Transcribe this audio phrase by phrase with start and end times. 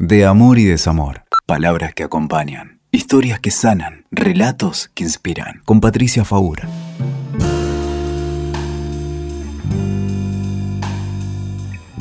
[0.00, 1.24] De amor y desamor.
[1.44, 2.80] Palabras que acompañan.
[2.92, 4.06] Historias que sanan.
[4.12, 5.60] Relatos que inspiran.
[5.64, 6.68] Con Patricia Faura.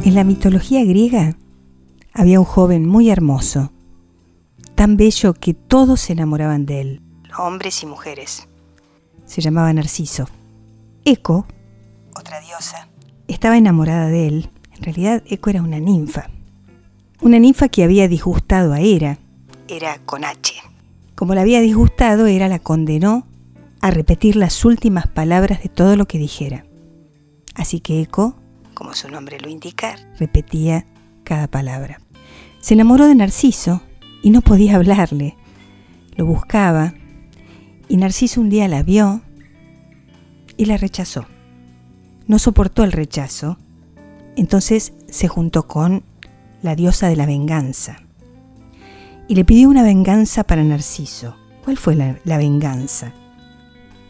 [0.04, 1.36] En la mitología griega
[2.14, 3.72] había un joven muy hermoso,
[4.76, 7.02] tan bello que todos se enamoraban de él,
[7.36, 8.48] hombres y mujeres.
[9.26, 10.30] Se llamaba Narciso.
[11.04, 11.48] Eco,
[12.16, 12.90] otra diosa,
[13.28, 14.50] estaba enamorada de él.
[14.76, 16.30] En realidad, Eco era una ninfa.
[17.20, 19.18] Una ninfa que había disgustado a Hera.
[19.68, 20.54] Era con H.
[21.16, 23.26] Como la había disgustado, Hera la condenó
[23.82, 26.66] a repetir las últimas palabras de todo lo que dijera.
[27.56, 28.36] Así que Eco,
[28.76, 30.86] como su nombre lo indica, repetía
[31.24, 32.00] cada palabra.
[32.60, 33.82] Se enamoró de Narciso
[34.22, 35.36] y no podía hablarle.
[36.16, 36.94] Lo buscaba
[37.90, 39.22] y Narciso un día la vio
[40.56, 41.26] y la rechazó.
[42.28, 43.58] No soportó el rechazo,
[44.36, 46.04] entonces se juntó con
[46.68, 48.02] la diosa de la venganza
[49.30, 51.36] y le pidió una venganza para Narciso.
[51.64, 53.14] ¿Cuál fue la, venganza?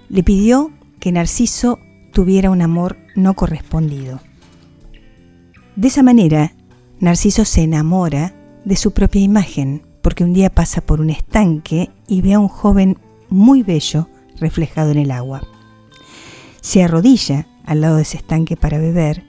[0.09, 1.78] Le pidió que Narciso
[2.13, 4.22] tuviera un amor no correspondido.
[5.75, 6.53] De esa manera,
[7.00, 8.33] Narciso se enamora
[8.66, 12.47] de su propia imagen, porque un día pasa por un estanque y ve a un
[12.47, 12.97] joven
[13.30, 14.08] muy bello
[14.39, 15.41] reflejado en el agua.
[16.61, 19.23] Se arrodilla al lado de ese estanque para beber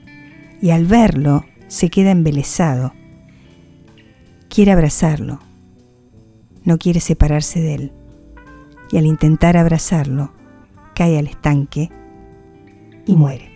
[0.61, 2.93] y al verlo se queda embelesado.
[4.59, 5.39] Quiere abrazarlo,
[6.65, 7.93] no quiere separarse de él
[8.91, 10.33] y al intentar abrazarlo
[10.93, 11.89] cae al estanque
[13.05, 13.49] y muere.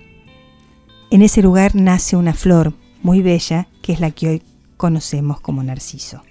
[1.12, 4.44] En ese lugar nace una flor muy bella que es la que hoy
[4.78, 6.22] conocemos como narciso.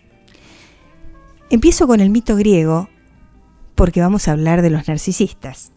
[1.50, 2.88] Empiezo con el mito griego
[3.74, 5.72] porque vamos a hablar de los narcisistas.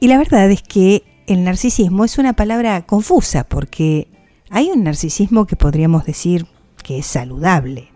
[0.00, 4.08] Y la verdad es que el narcisismo es una palabra confusa porque
[4.48, 6.46] hay un narcisismo que podríamos decir
[6.84, 7.88] que es saludable.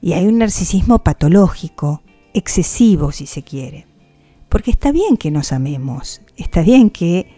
[0.00, 2.02] Y hay un narcisismo patológico,
[2.34, 3.86] excesivo si se quiere.
[4.48, 7.30] Porque está bien que nos amemos, está bien que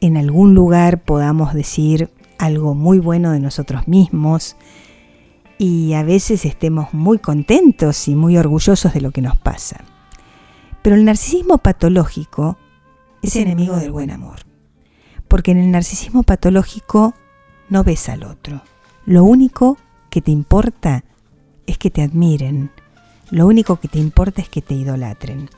[0.00, 4.56] en algún lugar podamos decir algo muy bueno de nosotros mismos
[5.58, 9.84] y a veces estemos muy contentos y muy orgullosos de lo que nos pasa.
[10.80, 12.56] Pero el narcisismo patológico
[13.22, 14.40] es enemigo del buen amor.
[15.28, 17.14] Porque en el narcisismo patológico
[17.68, 18.62] no ves al otro.
[19.06, 19.78] Lo único
[20.10, 21.04] que te importa
[21.66, 22.70] es que te admiren.
[23.30, 25.48] Lo único que te importa es que te idolatren.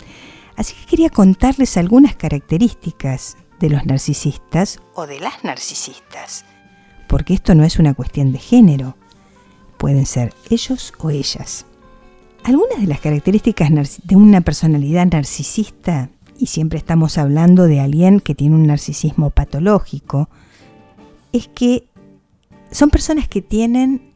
[0.57, 6.45] Así que quería contarles algunas características de los narcisistas o de las narcisistas.
[7.09, 8.97] Porque esto no es una cuestión de género.
[9.79, 11.67] Pueden ser ellos o ellas.
[12.45, 13.71] Algunas de las características
[14.05, 20.29] de una personalidad narcisista y siempre estamos hablando de alguien que tiene un narcisismo patológico,
[21.33, 21.85] es que
[22.73, 24.13] son personas que tienen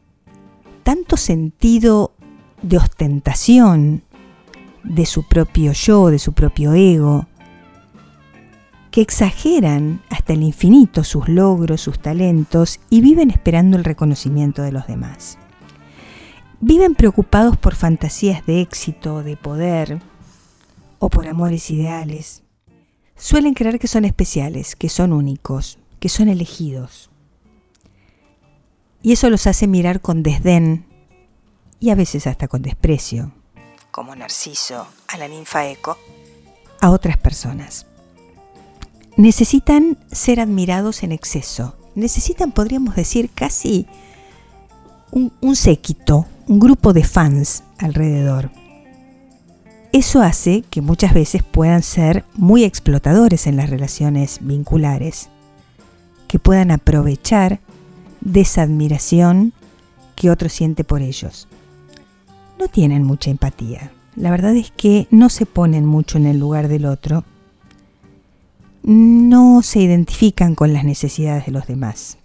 [0.83, 2.13] tanto sentido
[2.61, 4.03] de ostentación
[4.83, 7.27] de su propio yo, de su propio ego,
[8.91, 14.71] que exageran hasta el infinito sus logros, sus talentos y viven esperando el reconocimiento de
[14.71, 15.37] los demás.
[16.59, 20.01] Viven preocupados por fantasías de éxito, de poder,
[20.99, 22.43] o por amores ideales,
[23.15, 27.09] suelen creer que son especiales, que son únicos, que son elegidos.
[29.01, 30.85] Y eso los hace mirar con desdén
[31.79, 33.31] y a veces hasta con desprecio,
[33.91, 35.97] como Narciso a la ninfa Eco,
[36.81, 37.85] a otras personas.
[39.15, 43.87] Necesitan ser admirados en exceso, necesitan, podríamos decir, casi
[45.11, 48.51] un, un séquito, un grupo de fans alrededor
[49.93, 55.29] eso hace que muchas veces puedan ser muy explotadores en las relaciones vinculares,
[56.27, 57.59] que puedan aprovechar
[58.27, 59.53] de esa admiración
[60.15, 61.47] que otro siente por ellos.
[62.59, 63.91] No tienen mucha empatía.
[64.15, 67.23] La verdad es que no se ponen mucho en el lugar del otro.
[68.83, 72.17] No se identifican con las necesidades de los demás.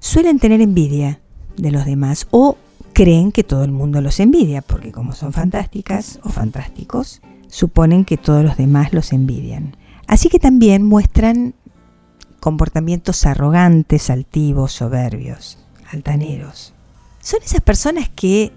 [0.00, 1.20] Suelen tener envidia
[1.56, 2.56] de los demás o
[2.92, 8.16] creen que todo el mundo los envidia, porque como son fantásticas o fantásticos, suponen que
[8.16, 9.76] todos los demás los envidian.
[10.06, 11.54] Así que también muestran
[12.44, 15.56] comportamientos arrogantes, altivos, soberbios,
[15.90, 16.74] altaneros.
[17.18, 18.52] Son esas personas que,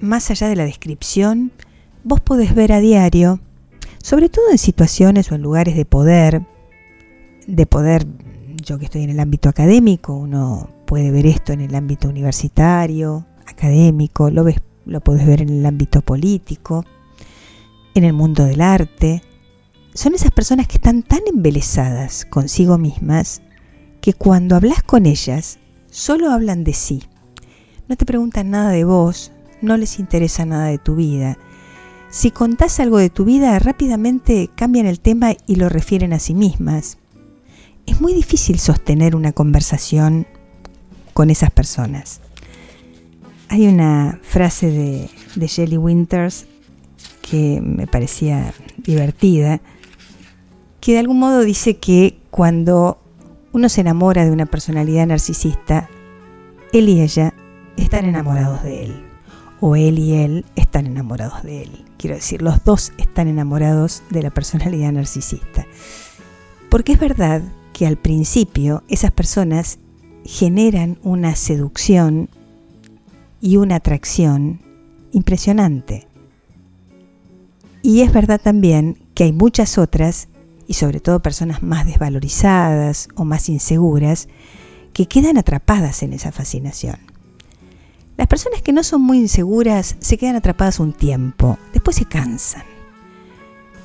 [0.00, 1.52] más allá de la descripción,
[2.04, 3.38] vos podés ver a diario,
[4.02, 6.40] sobre todo en situaciones o en lugares de poder,
[7.46, 8.06] de poder,
[8.64, 13.26] yo que estoy en el ámbito académico, uno puede ver esto en el ámbito universitario,
[13.44, 14.56] académico, lo, ves,
[14.86, 16.86] lo puedes ver en el ámbito político,
[17.94, 19.22] en el mundo del arte.
[19.94, 23.42] Son esas personas que están tan embelesadas consigo mismas
[24.00, 25.58] que cuando hablas con ellas
[25.90, 27.02] solo hablan de sí.
[27.88, 31.36] no te preguntan nada de vos, no les interesa nada de tu vida.
[32.08, 36.34] Si contás algo de tu vida, rápidamente cambian el tema y lo refieren a sí
[36.34, 36.96] mismas.
[37.84, 40.26] Es muy difícil sostener una conversación
[41.12, 42.22] con esas personas.
[43.48, 46.46] Hay una frase de, de Shelley Winters
[47.20, 49.60] que me parecía divertida,
[50.82, 52.98] que de algún modo dice que cuando
[53.52, 55.88] uno se enamora de una personalidad narcisista,
[56.72, 57.32] él y ella
[57.76, 59.04] están enamorados de él.
[59.60, 61.84] O él y él están enamorados de él.
[61.98, 65.68] Quiero decir, los dos están enamorados de la personalidad narcisista.
[66.68, 67.42] Porque es verdad
[67.72, 69.78] que al principio esas personas
[70.24, 72.28] generan una seducción
[73.40, 74.60] y una atracción
[75.12, 76.08] impresionante.
[77.82, 80.26] Y es verdad también que hay muchas otras,
[80.72, 84.26] y sobre todo personas más desvalorizadas o más inseguras,
[84.94, 86.96] que quedan atrapadas en esa fascinación.
[88.16, 92.62] Las personas que no son muy inseguras se quedan atrapadas un tiempo, después se cansan,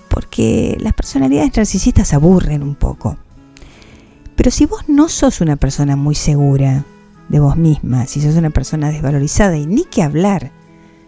[0.08, 3.18] porque las personalidades narcisistas aburren un poco.
[4.38, 6.86] Pero si vos no sos una persona muy segura
[7.28, 10.54] de vos misma, si sos una persona desvalorizada y ni que hablar,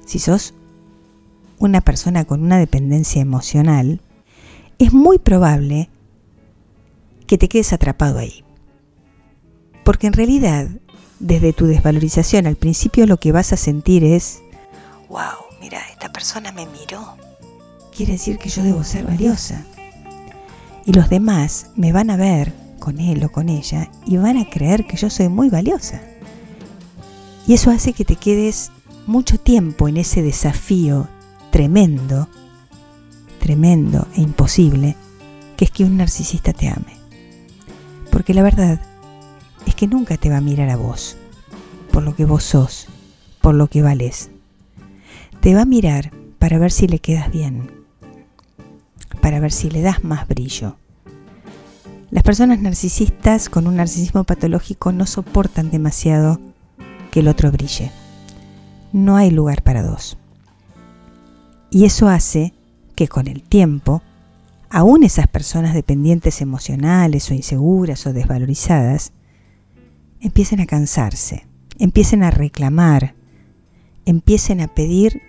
[0.06, 0.56] si sos
[1.58, 4.02] una persona con una dependencia emocional,
[4.80, 5.90] es muy probable
[7.28, 8.44] que te quedes atrapado ahí.
[9.84, 10.68] Porque en realidad,
[11.20, 14.42] desde tu desvalorización al principio lo que vas a sentir es,
[15.10, 15.20] wow,
[15.62, 17.18] mira, esta persona me miró.
[17.96, 19.66] Quiere decir que yo debo ser valiosa.
[20.86, 24.50] Y los demás me van a ver con él o con ella y van a
[24.50, 26.02] creer que yo soy muy valiosa.
[27.46, 28.72] Y eso hace que te quedes
[29.06, 31.08] mucho tiempo en ese desafío
[31.52, 32.30] tremendo,
[33.40, 34.96] tremendo e imposible,
[35.58, 36.98] que es que un narcisista te ame.
[38.12, 38.80] Porque la verdad
[39.66, 41.18] es que nunca te va a mirar a vos,
[41.92, 42.88] por lo que vos sos,
[43.42, 44.30] por lo que vales.
[45.42, 47.72] Te va a mirar para ver si le quedas bien,
[49.22, 50.76] para ver si le das más brillo.
[52.12, 56.40] Las personas narcisistas con un narcisismo patológico no soportan demasiado
[57.12, 57.92] que el otro brille.
[58.92, 60.18] No hay lugar para dos.
[61.70, 62.54] Y eso hace
[63.00, 64.04] que con el tiempo,
[64.70, 69.14] aún esas personas dependientes emocionales o inseguras o desvalorizadas,
[70.20, 71.48] empiecen a cansarse,
[71.78, 73.16] empiecen a reclamar,
[74.04, 75.22] empiecen a pedir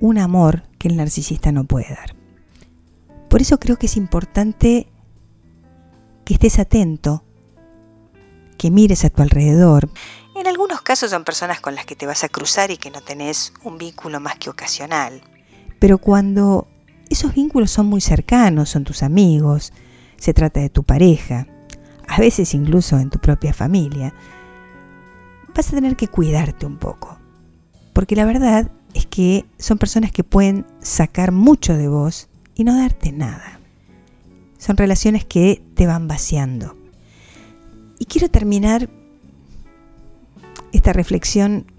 [0.00, 2.16] un amor que el narcisista no puede dar.
[3.30, 4.88] Por eso creo que es importante
[6.24, 7.22] que estés atento,
[8.58, 9.88] que mires a tu alrededor.
[10.34, 13.00] En algunos casos son personas con las que te vas a cruzar y que no
[13.00, 15.22] tenés un vínculo más que ocasional.
[15.78, 16.66] Pero cuando
[17.12, 19.72] esos vínculos son muy cercanos, son tus amigos,
[20.16, 21.46] se trata de tu pareja,
[22.08, 24.14] a veces incluso en tu propia familia,
[25.54, 27.18] vas a tener que cuidarte un poco.
[27.92, 32.76] Porque la verdad es que son personas que pueden sacar mucho de vos y no
[32.76, 33.60] darte nada.
[34.58, 36.76] Son relaciones que te van vaciando.
[37.98, 38.88] Y quiero terminar
[40.72, 41.71] esta reflexión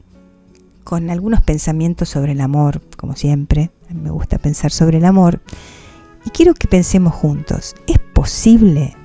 [0.84, 3.72] con algunos pensamientos sobre el amor, como siempre.
[3.90, 5.42] Me gusta pensar sobre el amor.
[6.26, 7.76] Y quiero que pensemos juntos.
[7.88, 8.96] ¿Es posible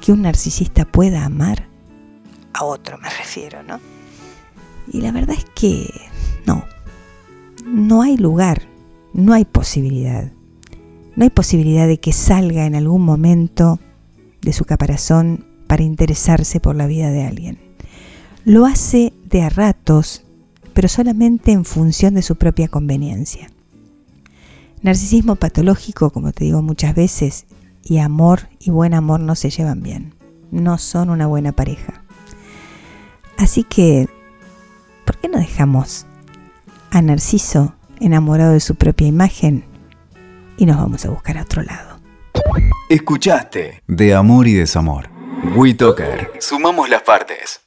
[0.00, 1.68] que un narcisista pueda amar?
[2.52, 3.80] A otro me refiero, ¿no?
[4.92, 5.88] Y la verdad es que
[6.46, 6.64] no.
[7.66, 8.62] No hay lugar,
[9.12, 10.30] no hay posibilidad.
[11.16, 13.78] No hay posibilidad de que salga en algún momento
[14.42, 17.58] de su caparazón para interesarse por la vida de alguien.
[18.44, 20.23] Lo hace de a ratos,
[20.74, 23.50] pero solamente en función de su propia conveniencia.
[24.82, 27.46] Narcisismo patológico, como te digo muchas veces,
[27.82, 30.14] y amor y buen amor no se llevan bien,
[30.50, 32.02] no son una buena pareja.
[33.38, 34.08] Así que,
[35.06, 36.06] ¿por qué no dejamos
[36.90, 39.64] a Narciso enamorado de su propia imagen
[40.56, 42.00] y nos vamos a buscar a otro lado?
[42.88, 45.08] Escuchaste De Amor y Desamor.
[45.56, 46.32] WeToker.
[46.40, 47.63] Sumamos las partes.